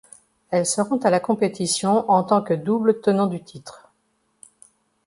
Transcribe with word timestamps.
Elle 0.49 0.65
se 0.65 0.81
rend 0.81 0.97
à 1.01 1.11
la 1.11 1.19
compétition 1.19 2.09
en 2.09 2.23
tant 2.23 2.41
que 2.41 2.55
double 2.55 3.01
tenant 3.01 3.27
du 3.27 3.43
titre. 3.43 3.91